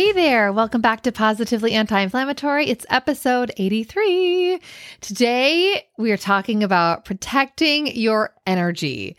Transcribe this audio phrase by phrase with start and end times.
[0.00, 2.66] Hey there, welcome back to Positively Anti Inflammatory.
[2.66, 4.58] It's episode 83.
[5.02, 9.18] Today, we are talking about protecting your energy.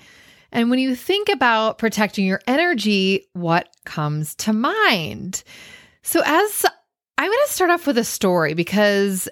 [0.51, 5.43] And when you think about protecting your energy, what comes to mind?
[6.01, 6.65] So, as
[7.15, 9.29] I'm going to start off with a story because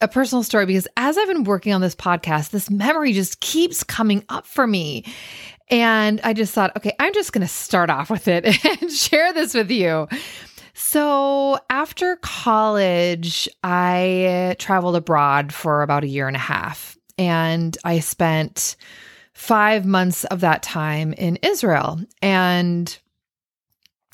[0.00, 3.82] a personal story, because as I've been working on this podcast, this memory just keeps
[3.82, 5.04] coming up for me.
[5.68, 9.32] And I just thought, okay, I'm just going to start off with it and share
[9.32, 10.08] this with you.
[10.82, 18.00] So, after college, I traveled abroad for about a year and a half, and I
[18.00, 18.76] spent
[19.34, 22.00] five months of that time in Israel.
[22.22, 22.98] And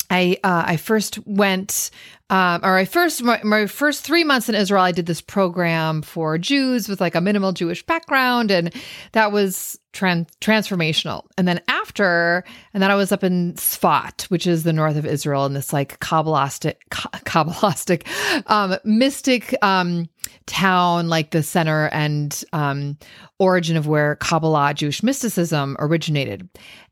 [0.09, 1.91] I uh, I first went,
[2.29, 6.01] um, or I first my, my, first three months in Israel, I did this program
[6.01, 8.73] for Jews with like a minimal Jewish background, and
[9.11, 11.25] that was trans- transformational.
[11.37, 15.05] And then after, and then I was up in Sfat, which is the north of
[15.05, 18.07] Israel, in this like kabbalistic, kabbalistic,
[18.49, 20.07] um, mystic um,
[20.45, 22.97] town, like the center and um,
[23.39, 26.47] origin of where Kabbalah, Jewish mysticism, originated,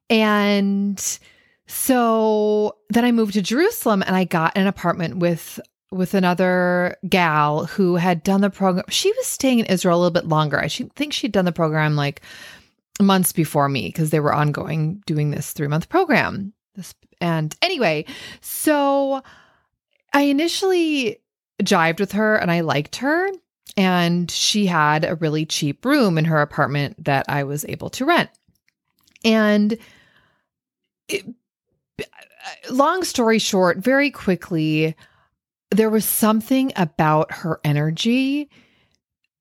[0.10, 1.20] and
[1.68, 5.60] so then I moved to Jerusalem and I got an apartment with
[5.92, 8.86] with another gal who had done the program.
[8.90, 10.60] She was staying in Israel a little bit longer.
[10.60, 12.22] I think she'd done the program like
[13.02, 16.54] months before me because they were ongoing doing this three month program.
[16.76, 18.06] This and anyway,
[18.42, 19.22] so
[20.14, 21.22] I initially
[21.64, 23.30] jived with her and I liked her.
[23.78, 28.06] And she had a really cheap room in her apartment that I was able to
[28.06, 28.30] rent.
[29.26, 29.78] And
[31.10, 31.26] it,
[32.70, 34.96] long story short, very quickly,
[35.72, 38.50] there was something about her energy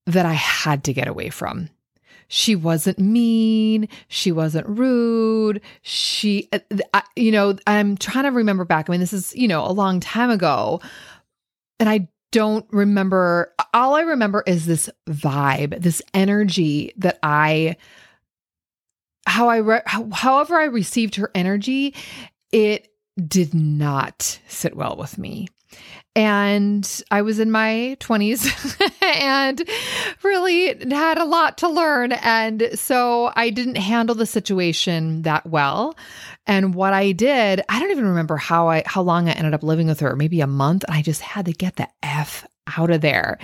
[0.06, 1.70] that I had to get away from.
[2.28, 3.88] She wasn't mean.
[4.08, 5.60] She wasn't rude.
[5.82, 6.58] She, uh,
[6.92, 8.88] I, you know, I'm trying to remember back.
[8.88, 10.80] I mean, this is, you know, a long time ago.
[11.78, 13.54] And I don't remember.
[13.72, 17.76] All I remember is this vibe, this energy that I,
[19.26, 21.94] how I, re- however I received her energy,
[22.52, 25.48] it did not sit well with me.
[26.16, 29.68] And I was in my 20s and
[30.22, 32.12] really had a lot to learn.
[32.12, 35.96] And so I didn't handle the situation that well.
[36.46, 39.64] And what I did, I don't even remember how I how long I ended up
[39.64, 40.84] living with her, maybe a month.
[40.84, 43.38] And I just had to get the F out of there.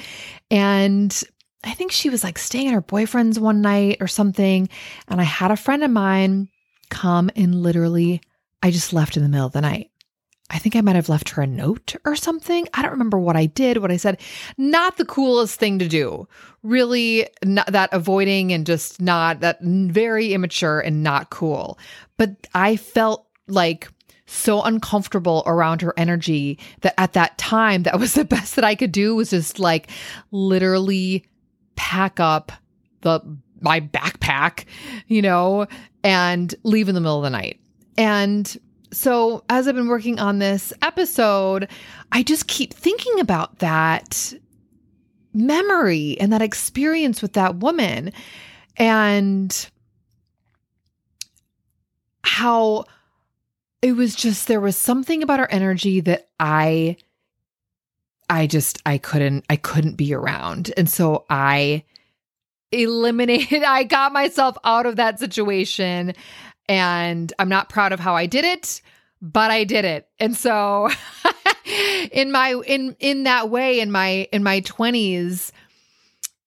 [0.51, 1.23] And
[1.65, 4.69] I think she was like staying at her boyfriend's one night or something.
[5.09, 6.49] And I had a friend of mine
[6.89, 8.21] come and literally
[8.63, 9.91] I just left in the middle of the night.
[10.51, 12.67] I think I might have left her a note or something.
[12.75, 14.21] I don't remember what I did, what I said.
[14.59, 16.27] Not the coolest thing to do.
[16.65, 21.79] Really, not that avoiding and just not that very immature and not cool.
[22.17, 23.89] But I felt like
[24.27, 28.75] so uncomfortable around her energy that at that time, that was the best that I
[28.75, 29.89] could do was just like
[30.33, 31.25] literally
[31.77, 32.51] pack up
[33.03, 33.21] the
[33.63, 34.65] my backpack,
[35.07, 35.67] you know,
[36.03, 37.61] and leave in the middle of the night.
[38.01, 38.59] And
[38.93, 41.69] so, as I've been working on this episode,
[42.11, 44.33] I just keep thinking about that
[45.35, 48.15] memory and that experience with that woman
[48.79, 49.71] and
[52.25, 52.87] how
[53.83, 56.97] it was just there was something about her energy that I
[58.31, 60.73] I just I couldn't I couldn't be around.
[60.79, 61.85] And so I
[62.73, 66.15] eliminated I got myself out of that situation
[66.71, 68.81] and I'm not proud of how I did it,
[69.21, 70.07] but I did it.
[70.21, 70.89] And so
[72.13, 75.51] in my in in that way in my in my 20s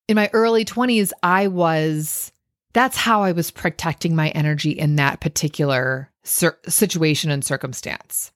[0.07, 2.31] in my early 20s I was
[2.71, 8.31] that's how I was protecting my energy in that particular cir- situation and circumstance.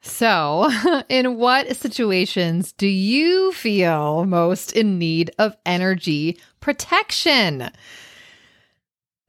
[0.00, 0.70] So,
[1.08, 7.70] in what situations do you feel most in need of energy protection?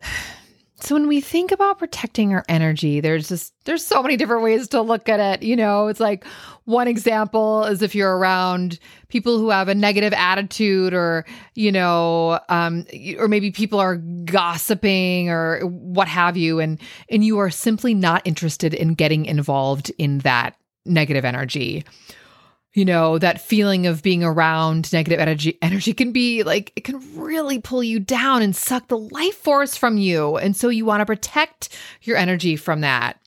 [0.77, 4.67] So when we think about protecting our energy, there's just there's so many different ways
[4.69, 5.43] to look at it.
[5.43, 6.25] You know, it's like
[6.65, 8.77] one example is if you're around
[9.07, 12.85] people who have a negative attitude, or you know, um,
[13.17, 16.79] or maybe people are gossiping or what have you, and
[17.09, 21.85] and you are simply not interested in getting involved in that negative energy
[22.75, 27.01] you know, that feeling of being around negative energy energy can be like it can
[27.17, 30.35] really pull you down and suck the life force from you.
[30.35, 31.69] And so you want to protect
[32.01, 33.17] your energy from that.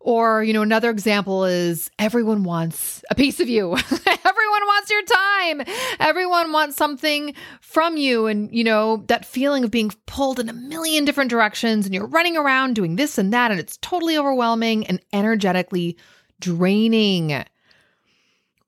[0.00, 3.72] Or, you know, another example is everyone wants a piece of you.
[4.06, 5.62] everyone wants your time.
[5.98, 7.32] Everyone wants something
[7.62, 8.26] from you.
[8.26, 12.06] And, you know, that feeling of being pulled in a million different directions and you're
[12.06, 15.96] running around doing this and that, and it's totally overwhelming and energetically
[16.38, 17.44] draining.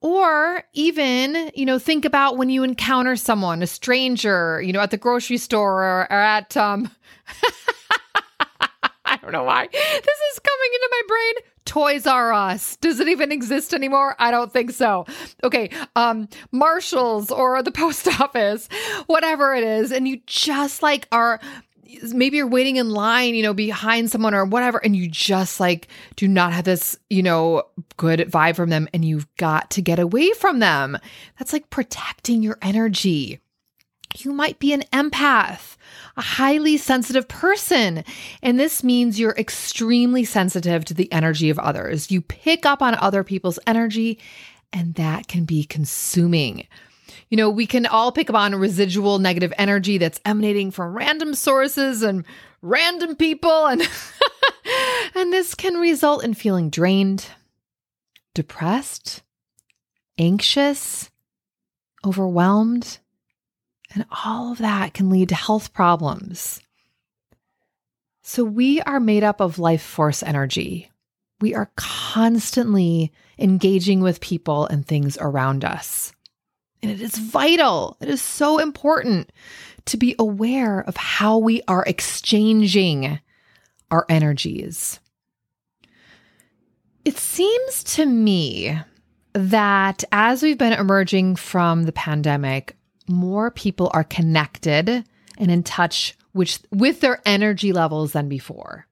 [0.07, 4.93] Or even, you know, think about when you encounter someone, a stranger, you know, at
[4.93, 6.89] the grocery store or, or at, um,
[9.05, 11.33] I don't know why this is coming into my brain.
[11.65, 12.77] Toys R Us.
[12.77, 14.15] Does it even exist anymore?
[14.21, 15.07] I don't think so.
[15.43, 15.71] Okay.
[15.97, 18.69] Um, Marshalls or the post office,
[19.07, 19.91] whatever it is.
[19.91, 21.41] And you just like are
[22.13, 25.89] maybe you're waiting in line, you know, behind someone or whatever, and you just like
[26.17, 27.63] do not have this, you know,
[27.97, 30.99] good vibe from them, and you've got to get away from them.
[31.39, 33.41] That's like protecting your energy.
[34.19, 35.77] You might be an empath,
[36.17, 38.03] a highly sensitive person.
[38.43, 42.11] And this means you're extremely sensitive to the energy of others.
[42.11, 44.19] You pick up on other people's energy,
[44.73, 46.67] and that can be consuming.
[47.31, 51.35] You know, we can all pick up on residual negative energy that's emanating from random
[51.35, 52.25] sources and
[52.63, 53.83] random people and
[55.15, 57.27] and this can result in feeling drained,
[58.35, 59.23] depressed,
[60.19, 61.11] anxious,
[62.05, 62.99] overwhelmed,
[63.95, 66.61] and all of that can lead to health problems.
[68.23, 70.91] So we are made up of life force energy.
[71.41, 76.13] We are constantly engaging with people and things around us.
[76.87, 79.33] And it is vital, it is so important
[79.87, 83.19] to be aware of how we are exchanging
[83.91, 85.01] our energies.
[87.05, 88.79] It seems to me
[89.33, 92.77] that as we've been emerging from the pandemic,
[93.09, 95.05] more people are connected
[95.39, 98.87] and in touch with, with their energy levels than before.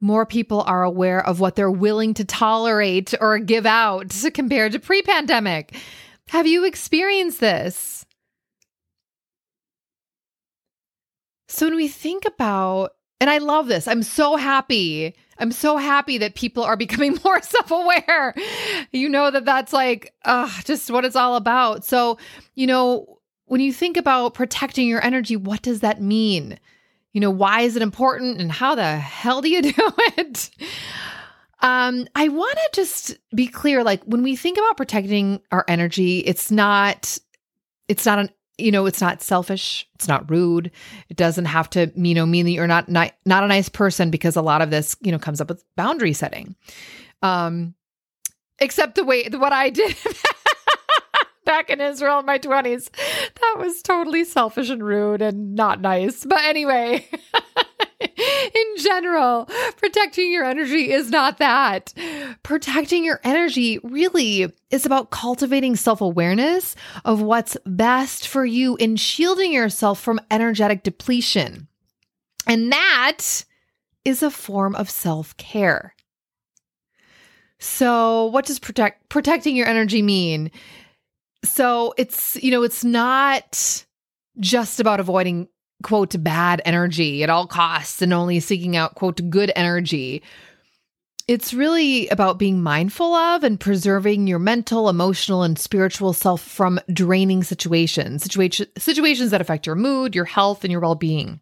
[0.00, 4.80] More people are aware of what they're willing to tolerate or give out compared to
[4.80, 5.76] pre pandemic.
[6.32, 8.06] Have you experienced this?
[11.46, 15.14] So when we think about, and I love this, I'm so happy.
[15.36, 18.34] I'm so happy that people are becoming more self aware.
[18.92, 21.84] You know that that's like uh, just what it's all about.
[21.84, 22.16] So,
[22.54, 26.58] you know, when you think about protecting your energy, what does that mean?
[27.12, 29.74] You know, why is it important and how the hell do you do
[30.16, 30.48] it?
[31.62, 36.18] Um, I want to just be clear like when we think about protecting our energy,
[36.18, 37.18] it's not
[37.88, 40.70] it's not an you know, it's not selfish, it's not rude.
[41.08, 44.10] It doesn't have to, you know, mean that you're not not, not a nice person
[44.10, 46.54] because a lot of this, you know, comes up with boundary setting.
[47.22, 47.74] Um
[48.58, 49.96] except the way what I did
[51.44, 52.90] back in Israel in my 20s.
[52.90, 56.24] That was totally selfish and rude and not nice.
[56.24, 57.08] But anyway,
[58.54, 61.92] in general, protecting your energy is not that.
[62.42, 68.98] Protecting your energy really is about cultivating self awareness of what's best for you and
[68.98, 71.68] shielding yourself from energetic depletion.
[72.46, 73.44] And that
[74.04, 75.94] is a form of self care.
[77.58, 80.50] So, what does protect protecting your energy mean?
[81.44, 83.84] So, it's, you know, it's not
[84.40, 85.48] just about avoiding
[85.82, 90.22] quote, bad energy at all costs and only seeking out, quote, good energy.
[91.28, 96.80] It's really about being mindful of and preserving your mental, emotional, and spiritual self from
[96.92, 101.40] draining situations, situation, situations that affect your mood, your health, and your well being.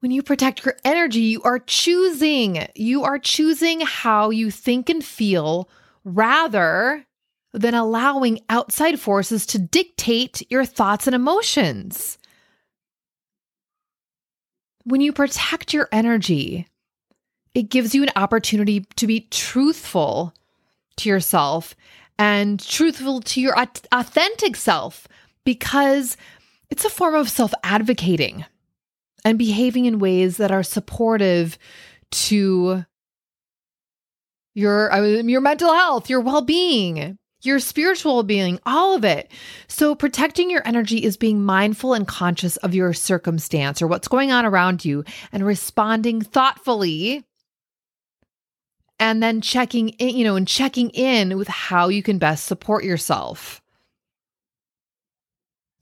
[0.00, 2.66] When you protect your energy, you are choosing.
[2.74, 5.68] You are choosing how you think and feel
[6.04, 7.04] rather
[7.52, 12.18] than allowing outside forces to dictate your thoughts and emotions.
[14.84, 16.66] When you protect your energy,
[17.54, 20.34] it gives you an opportunity to be truthful
[20.96, 21.74] to yourself
[22.18, 23.54] and truthful to your
[23.92, 25.08] authentic self
[25.44, 26.16] because
[26.70, 28.44] it's a form of self advocating
[29.24, 31.58] and behaving in ways that are supportive
[32.10, 32.84] to
[34.54, 39.30] your your mental health, your well-being, your spiritual being, all of it.
[39.68, 44.32] So, protecting your energy is being mindful and conscious of your circumstance or what's going
[44.32, 47.24] on around you and responding thoughtfully.
[48.98, 52.84] And then checking in, you know, and checking in with how you can best support
[52.84, 53.60] yourself.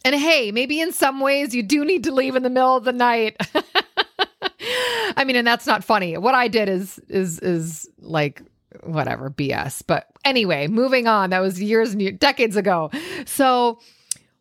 [0.04, 2.84] And hey, maybe in some ways you do need to leave in the middle of
[2.84, 3.36] the night.
[5.16, 6.16] I mean, and that's not funny.
[6.16, 8.42] What I did is is is like
[8.82, 9.82] whatever BS.
[9.86, 11.30] But anyway, moving on.
[11.30, 12.90] That was years and years, decades ago.
[13.26, 13.78] So,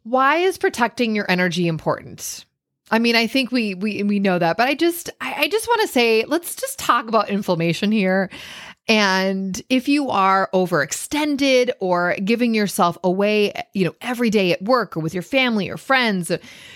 [0.04, 2.46] why is protecting your energy important?
[2.92, 5.68] I mean, I think we we we know that, but I just I, I just
[5.68, 8.30] want to say let's just talk about inflammation here.
[8.88, 14.98] And if you are overextended or giving yourself away, you know, every day at work
[14.98, 16.32] or with your family or friends,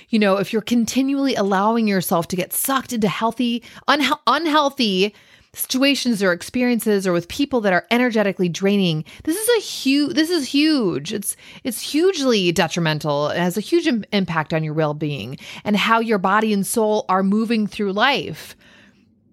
[0.09, 5.15] you know, if you're continually allowing yourself to get sucked into healthy, unhe- unhealthy
[5.53, 10.29] situations or experiences or with people that are energetically draining this is a huge this
[10.29, 11.13] is huge.
[11.13, 13.29] It's it's hugely detrimental.
[13.29, 17.05] It has a huge Im- impact on your well-being and how your body and soul
[17.09, 18.55] are moving through life.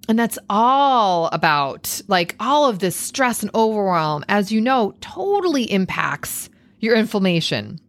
[0.08, 5.70] And that's all about like all of this stress and overwhelm as you know totally
[5.70, 6.50] impacts
[6.80, 7.80] your inflammation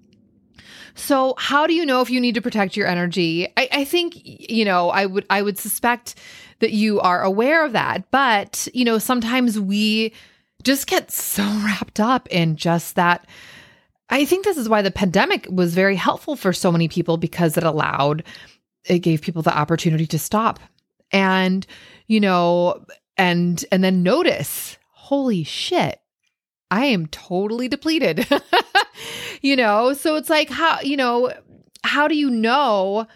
[0.96, 4.14] so how do you know if you need to protect your energy I, I think
[4.24, 6.16] you know i would i would suspect
[6.62, 8.10] that you are aware of that.
[8.10, 10.14] But, you know, sometimes we
[10.64, 13.28] just get so wrapped up in just that.
[14.10, 17.58] I think this is why the pandemic was very helpful for so many people because
[17.58, 18.24] it allowed,
[18.86, 20.60] it gave people the opportunity to stop
[21.12, 21.66] and,
[22.08, 22.86] you know,
[23.18, 26.01] and, and then notice, holy shit,
[26.72, 28.26] I am totally depleted.
[29.42, 31.32] you know, so it's like, how, you know,
[31.84, 33.08] how do you know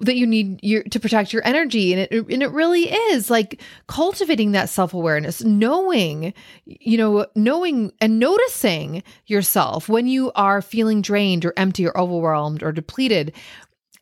[0.00, 3.62] that you need your, to protect your energy and it and it really is like
[3.86, 6.34] cultivating that self-awareness knowing
[6.66, 12.62] you know knowing and noticing yourself when you are feeling drained or empty or overwhelmed
[12.62, 13.32] or depleted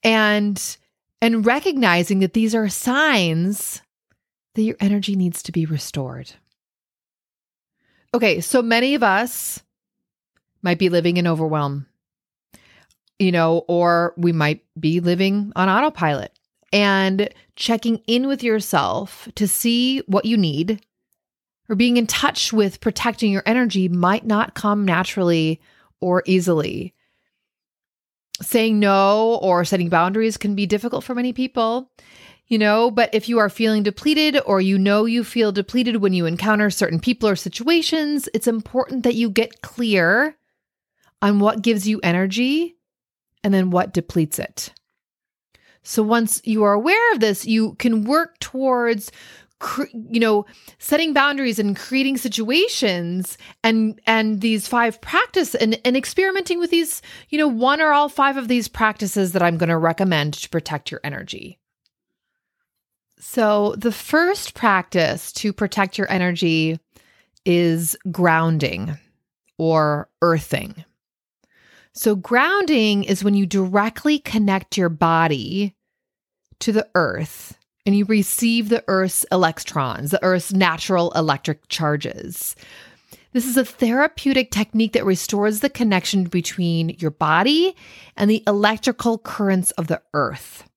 [0.03, 0.77] and
[1.23, 3.81] and recognizing that these are signs
[4.55, 6.33] that your energy needs to be restored
[8.15, 9.63] okay so many of us
[10.63, 11.87] might be living in overwhelm
[13.19, 16.33] you know, or we might be living on autopilot
[16.73, 20.85] and checking in with yourself to see what you need
[21.69, 25.61] or being in touch with protecting your energy might not come naturally
[26.01, 26.93] or easily.
[28.43, 31.91] Saying no or setting boundaries can be difficult for many people,
[32.55, 36.13] you know, but if you are feeling depleted or you know you feel depleted when
[36.13, 40.37] you encounter certain people or situations, it's important that you get clear
[41.21, 42.77] on what gives you energy
[43.43, 44.73] and then what depletes it.
[45.83, 49.11] So once you are aware of this, you can work towards
[49.93, 50.47] you know
[50.79, 57.03] setting boundaries and creating situations and and these five practice and and experimenting with these
[57.31, 60.49] you know one or all five of these practices that I'm going to recommend to
[60.49, 61.59] protect your energy.
[63.27, 66.79] So the first practice to protect your energy
[67.47, 68.99] is grounding
[69.57, 70.85] or earthing.
[71.95, 75.75] So, grounding is when you directly connect your body
[76.61, 82.55] to the earth and you receive the earth's electrons, the earth's natural electric charges.
[83.33, 87.75] This is a therapeutic technique that restores the connection between your body
[88.19, 90.69] and the electrical currents of the earth.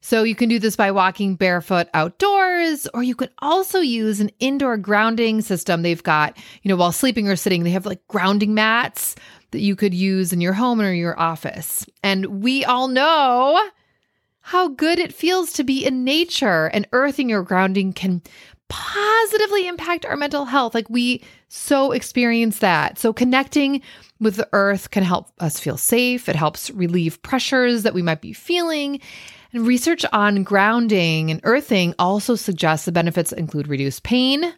[0.00, 4.30] So you can do this by walking barefoot outdoors, or you can also use an
[4.38, 5.82] indoor grounding system.
[5.82, 9.16] They've got, you know, while sleeping or sitting, they have like grounding mats
[9.50, 11.84] that you could use in your home or your office.
[12.02, 13.60] And we all know
[14.40, 18.22] how good it feels to be in nature, and earthing or grounding can
[18.68, 20.74] positively impact our mental health.
[20.74, 22.98] Like we so experience that.
[22.98, 23.82] So connecting
[24.20, 26.28] with the earth can help us feel safe.
[26.28, 29.00] It helps relieve pressures that we might be feeling.
[29.52, 34.52] And research on grounding and earthing also suggests the benefits include reduced pain,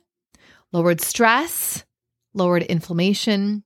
[0.72, 1.84] lowered stress,
[2.34, 3.62] lowered inflammation,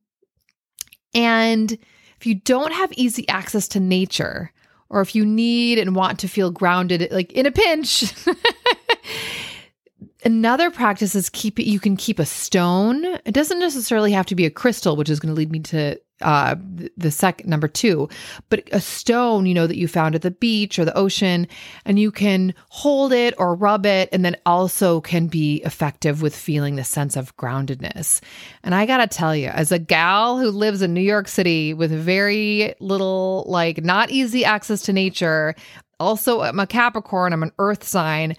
[1.15, 1.73] and
[2.19, 4.53] if you don't have easy access to nature,
[4.89, 8.13] or if you need and want to feel grounded, like in a pinch,
[10.25, 13.05] another practice is keep you can keep a stone.
[13.25, 16.01] It doesn't necessarily have to be a crystal, which is going to lead me to
[16.23, 16.55] uh,
[16.97, 18.09] the second number two,
[18.49, 21.47] but a stone, you know, that you found at the beach or the ocean,
[21.85, 26.35] and you can hold it or rub it, and then also can be effective with
[26.35, 28.21] feeling the sense of groundedness.
[28.63, 31.91] And I gotta tell you, as a gal who lives in New York City with
[31.91, 35.55] very little, like, not easy access to nature,
[35.99, 38.37] also I'm a Capricorn, I'm an earth sign.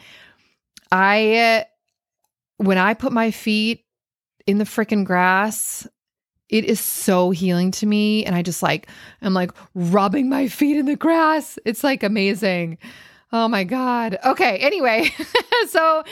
[0.91, 1.65] I,
[2.57, 3.83] when I put my feet
[4.47, 5.87] in the freaking grass,
[6.49, 8.25] it is so healing to me.
[8.25, 8.87] And I just like,
[9.21, 11.57] I'm like rubbing my feet in the grass.
[11.65, 12.77] It's like amazing.
[13.33, 14.17] Oh my God.
[14.23, 14.57] Okay.
[14.57, 15.09] Anyway,
[15.69, 16.03] so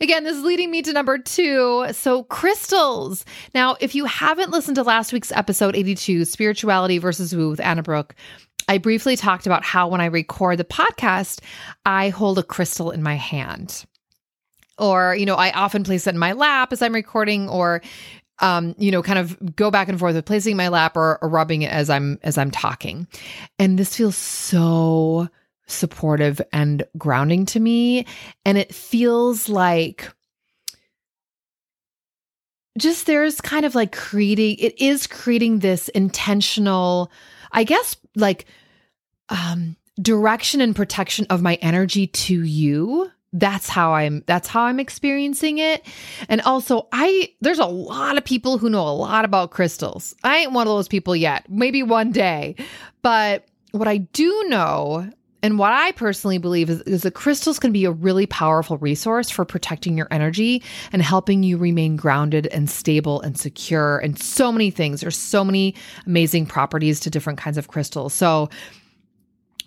[0.00, 1.86] again, this is leading me to number two.
[1.92, 3.24] So, crystals.
[3.54, 7.82] Now, if you haven't listened to last week's episode 82, Spirituality versus Woo with Anna
[7.82, 8.14] Brooke,
[8.66, 11.40] I briefly talked about how when I record the podcast,
[11.84, 13.84] I hold a crystal in my hand.
[14.78, 17.80] or you know i often place it in my lap as i'm recording or
[18.40, 21.28] um, you know, kind of go back and forth with placing my lap or, or
[21.28, 23.06] rubbing it as I'm as I'm talking.
[23.58, 25.28] And this feels so
[25.66, 28.06] supportive and grounding to me.
[28.44, 30.12] And it feels like
[32.76, 37.10] just there's kind of like creating it is creating this intentional,
[37.52, 38.46] I guess like
[39.28, 44.80] um direction and protection of my energy to you that's how I'm that's how I'm
[44.80, 45.84] experiencing it.
[46.28, 50.14] And also I there's a lot of people who know a lot about crystals.
[50.24, 51.44] I ain't one of those people yet.
[51.50, 52.54] Maybe one day.
[53.02, 55.10] But what I do know
[55.42, 59.28] and what I personally believe is, is that crystals can be a really powerful resource
[59.28, 64.50] for protecting your energy and helping you remain grounded and stable and secure and so
[64.50, 65.02] many things.
[65.02, 65.74] There's so many
[66.06, 68.14] amazing properties to different kinds of crystals.
[68.14, 68.48] So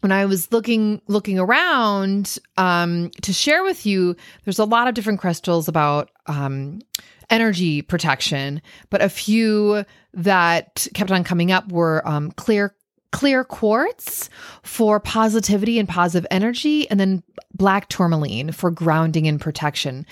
[0.07, 4.93] when I was looking looking around um, to share with you, there's a lot of
[4.93, 6.79] different crystals about um,
[7.29, 9.83] energy protection, but a few
[10.13, 12.73] that kept on coming up were um, clear
[13.11, 14.29] clear quartz
[14.63, 17.21] for positivity and positive energy, and then
[17.53, 20.05] black tourmaline for grounding and protection.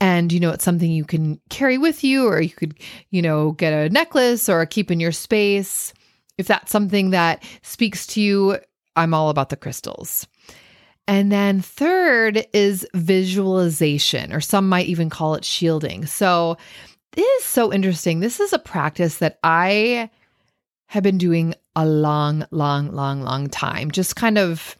[0.00, 2.78] And you know, it's something you can carry with you, or you could
[3.10, 5.92] you know get a necklace or keep in your space.
[6.38, 8.56] If that's something that speaks to you,
[9.00, 10.26] I'm all about the crystals.
[11.08, 16.06] And then third is visualization, or some might even call it shielding.
[16.06, 16.56] So
[17.12, 18.20] this is so interesting.
[18.20, 20.10] This is a practice that I
[20.86, 23.90] have been doing a long, long, long, long time.
[23.90, 24.76] Just kind of,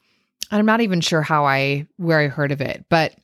[0.51, 3.15] I'm not even sure how I, where I heard of it, but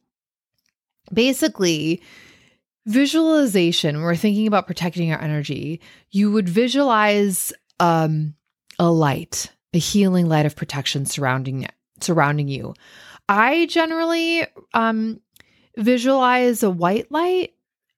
[1.13, 2.03] basically,
[2.87, 8.35] visualization, when we're thinking about protecting our energy, you would visualize um,
[8.79, 11.67] a light a healing light of protection surrounding
[12.01, 12.75] surrounding you.
[13.29, 15.21] I generally um
[15.77, 17.53] visualize a white light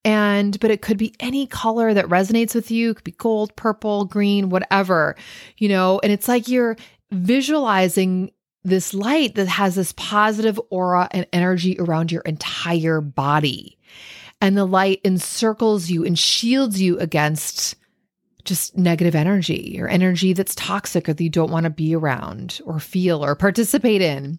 [0.04, 2.90] and but it could be any color that resonates with you.
[2.90, 5.16] It could be gold, purple, green, whatever.
[5.56, 6.76] You know, and it's like you're
[7.10, 8.32] visualizing
[8.64, 13.78] this light that has this positive aura and energy around your entire body.
[14.40, 17.74] And the light encircles you and shields you against
[18.44, 22.60] just negative energy or energy that's toxic or that you don't want to be around
[22.64, 24.38] or feel or participate in.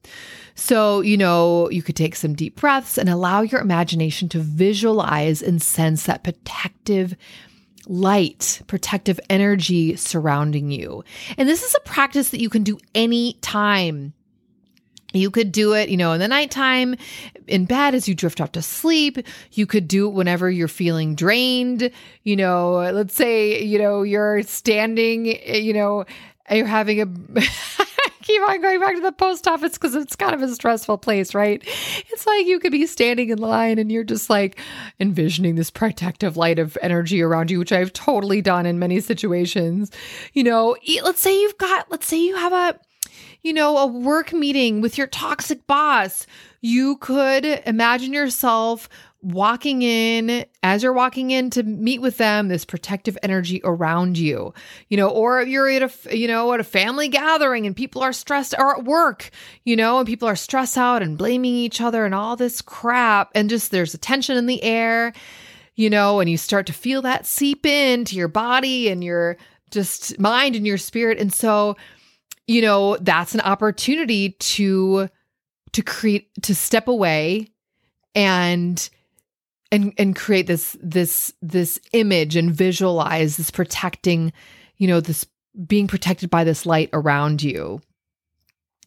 [0.56, 5.42] So, you know, you could take some deep breaths and allow your imagination to visualize
[5.42, 7.16] and sense that protective
[7.88, 11.04] light, protective energy surrounding you.
[11.38, 14.14] And this is a practice that you can do anytime
[15.14, 16.96] you could do it, you know, in the nighttime,
[17.48, 19.18] in bed as you drift off to sleep.
[19.54, 21.90] You could do it whenever you're feeling drained.
[22.24, 26.06] You know, let's say, you know, you're standing, eh, you know,
[26.50, 27.42] you're having a.
[28.30, 31.34] keep on going back to the post office because it's kind of a stressful place,
[31.34, 31.64] right?
[32.12, 34.60] It's like you could be standing in line and you're just like
[35.00, 39.90] envisioning this protective light of energy around you, which I've totally done in many situations.
[40.34, 42.80] You know, let's say you've got, let's say you have a,
[43.42, 46.28] you know, a work meeting with your toxic boss,
[46.62, 48.90] you could imagine yourself
[49.22, 54.54] walking in as you're walking in to meet with them this protective energy around you
[54.88, 58.14] you know or you're at a you know at a family gathering and people are
[58.14, 59.30] stressed or at work
[59.66, 63.30] you know and people are stressed out and blaming each other and all this crap
[63.36, 65.12] and just there's a tension in the air
[65.76, 69.36] you know and you start to feel that seep into your body and your
[69.72, 71.20] just mind and your spirit.
[71.20, 71.76] And so
[72.50, 75.08] you know, that's an opportunity to
[75.72, 77.48] to create to step away
[78.16, 78.90] and
[79.72, 84.34] and and create this this this image and visualize this protecting,
[84.78, 85.28] you know, this
[85.68, 87.82] being protected by this light around you.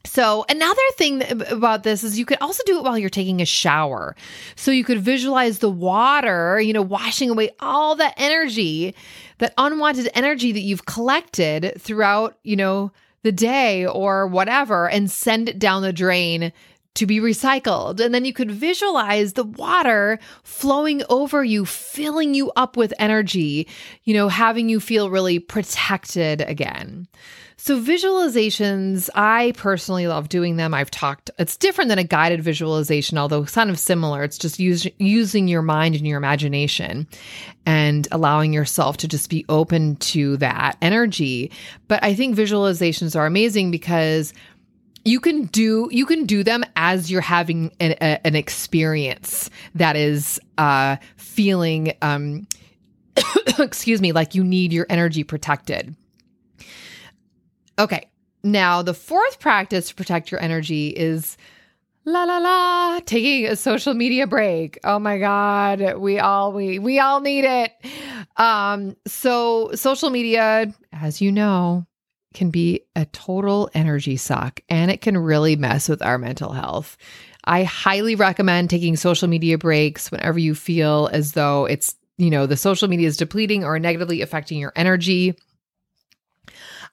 [0.04, 3.46] So, another thing about this is you could also do it while you're taking a
[3.46, 4.16] shower.
[4.56, 8.96] So, you could visualize the water, you know, washing away all the energy,
[9.38, 12.90] that unwanted energy that you've collected throughout, you know,
[13.22, 16.52] the day or whatever and send it down the drain
[16.94, 18.00] to be recycled.
[18.00, 23.66] And then you could visualize the water flowing over you, filling you up with energy,
[24.04, 27.08] you know, having you feel really protected again.
[27.56, 30.74] So, visualizations, I personally love doing them.
[30.74, 34.22] I've talked, it's different than a guided visualization, although kind of similar.
[34.22, 37.06] It's just use, using your mind and your imagination
[37.66, 41.50] and allowing yourself to just be open to that energy.
[41.88, 44.32] But I think visualizations are amazing because
[45.04, 49.96] you can do you can do them as you're having an, a, an experience that
[49.96, 52.46] is uh feeling um
[53.58, 55.96] excuse me like you need your energy protected
[57.82, 58.08] Okay.
[58.44, 61.36] Now, the fourth practice to protect your energy is
[62.04, 64.78] la la la taking a social media break.
[64.84, 65.96] Oh my god.
[65.98, 67.72] We all we we all need it.
[68.36, 71.84] Um so social media as you know
[72.34, 76.96] can be a total energy suck and it can really mess with our mental health.
[77.44, 82.46] I highly recommend taking social media breaks whenever you feel as though it's you know
[82.46, 85.34] the social media is depleting or negatively affecting your energy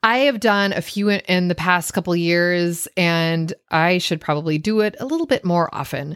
[0.02, 4.58] I have done a few in, in the past couple years, and I should probably
[4.58, 6.16] do it a little bit more often.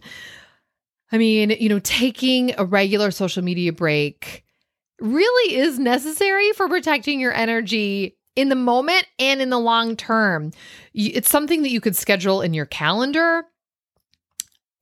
[1.11, 4.43] I mean, you know, taking a regular social media break
[4.99, 10.51] really is necessary for protecting your energy in the moment and in the long term.
[10.93, 13.45] It's something that you could schedule in your calendar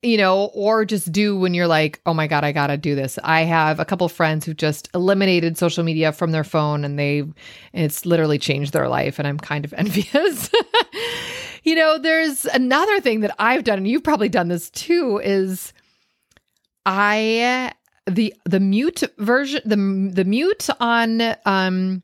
[0.02, 3.18] you know, or just do when you're like, oh my God, I gotta do this.
[3.22, 7.24] I have a couple friends who just eliminated social media from their phone and they,
[7.72, 9.20] it's literally changed their life.
[9.20, 10.50] And I'm kind of envious.
[11.62, 15.72] you know, there's another thing that I've done, and you've probably done this too, is
[16.84, 17.72] I,
[18.06, 19.76] the, the mute version, the,
[20.12, 22.02] the mute on, um,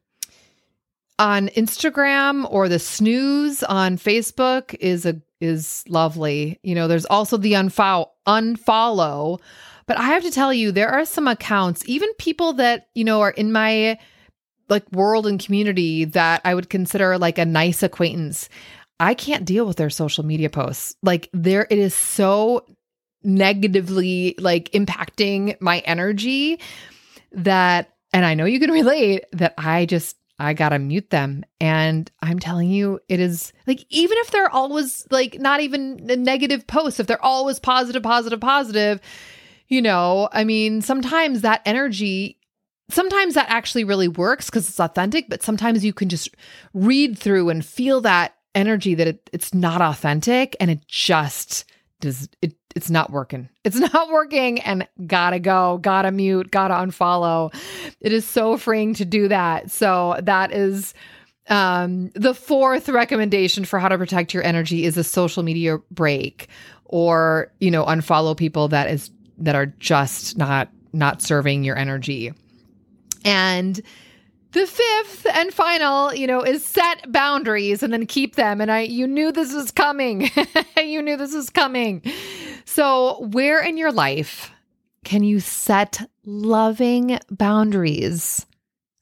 [1.19, 6.59] on Instagram or the snooze on Facebook is a is lovely.
[6.63, 9.41] You know, there's also the unfollow unfollow.
[9.87, 13.23] But I have to tell you, there are some accounts, even people that, you know,
[13.23, 13.99] are in my
[14.69, 18.49] like world and community that I would consider like a nice acquaintance.
[19.01, 20.95] I can't deal with their social media posts.
[21.03, 22.67] Like there it is so
[23.23, 26.61] negatively like impacting my energy
[27.33, 31.45] that and I know you can relate that I just I gotta mute them.
[31.61, 36.67] And I'm telling you, it is like, even if they're always like not even negative
[36.67, 39.01] posts, if they're always positive, positive, positive,
[39.69, 42.39] you know, I mean, sometimes that energy,
[42.89, 46.35] sometimes that actually really works because it's authentic, but sometimes you can just
[46.73, 51.65] read through and feel that energy that it, it's not authentic and it just
[52.01, 53.49] does it it's not working.
[53.65, 57.55] It's not working and gotta go, gotta mute, gotta unfollow.
[58.01, 59.71] It is so freeing to do that.
[59.71, 60.95] So that is
[61.49, 66.49] um, the fourth recommendation for how to protect your energy is a social media break
[66.85, 72.33] or, you know, unfollow people that is that are just not not serving your energy.
[73.25, 73.81] And
[74.53, 78.61] the fifth and final, you know, is set boundaries and then keep them.
[78.61, 80.31] And I, you knew this was coming.
[80.77, 82.03] you knew this was coming.
[82.65, 84.51] So, where in your life
[85.05, 88.47] can you set loving boundaries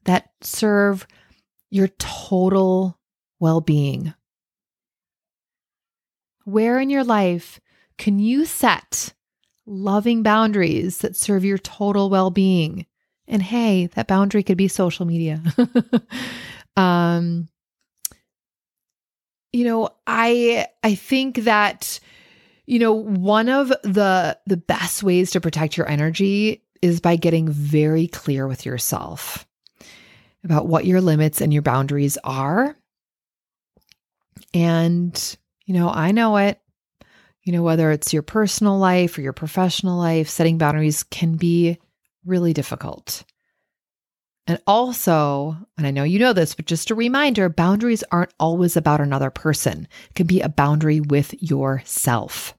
[0.05, 1.07] that serve
[1.71, 2.99] your total
[3.39, 4.15] well being?
[6.45, 7.61] Where in your life
[7.99, 9.15] can you set
[9.65, 12.87] loving boundaries that serve your total well being?
[13.29, 15.43] And hey, that boundary could be social media.
[16.77, 17.49] um,
[19.53, 21.99] you know, I I think that
[22.67, 27.49] you know, one of the the best ways to protect your energy is by getting
[27.49, 29.47] very clear with yourself
[30.45, 32.77] about what your limits and your boundaries are.
[34.53, 36.61] And you know, I know it.
[37.43, 41.79] You know, whether it's your personal life or your professional life, setting boundaries can be
[42.27, 43.25] really difficult.
[44.47, 48.77] And also, and I know you know this, but just a reminder boundaries aren't always
[48.77, 52.55] about another person, it can be a boundary with yourself,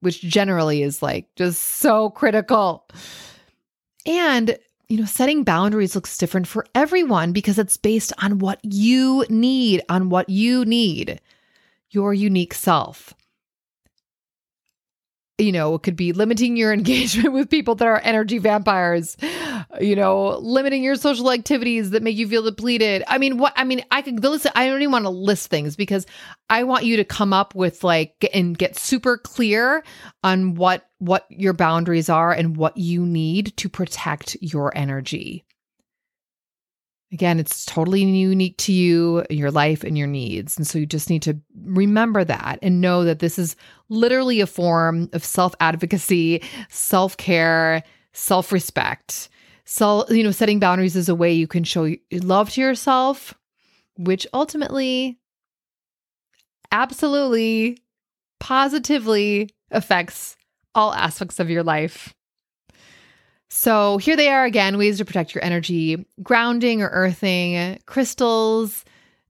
[0.00, 2.86] which generally is like just so critical.
[4.04, 4.58] And,
[4.88, 9.82] you know, setting boundaries looks different for everyone because it's based on what you need,
[9.88, 11.20] on what you need,
[11.90, 13.14] your unique self
[15.38, 19.16] you know, it could be limiting your engagement with people that are energy vampires,
[19.80, 23.02] you know, limiting your social activities that make you feel depleted.
[23.06, 25.76] I mean, what I mean, I could listen, I don't even want to list things
[25.76, 26.06] because
[26.48, 29.82] I want you to come up with like and get super clear
[30.22, 35.45] on what what your boundaries are and what you need to protect your energy.
[37.16, 40.58] Again, it's totally unique to you, your life, and your needs.
[40.58, 43.56] And so you just need to remember that and know that this is
[43.88, 49.30] literally a form of self advocacy, self care, self respect.
[49.64, 53.32] So, you know, setting boundaries is a way you can show love to yourself,
[53.96, 55.18] which ultimately,
[56.70, 57.78] absolutely,
[58.40, 60.36] positively affects
[60.74, 62.14] all aspects of your life.
[63.56, 68.84] So here they are again ways to protect your energy grounding or earthing, crystals,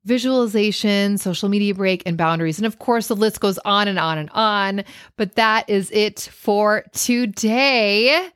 [0.04, 2.58] visualization, social media break, and boundaries.
[2.58, 4.82] And of course, the list goes on and on and on.
[5.16, 8.28] But that is it for today.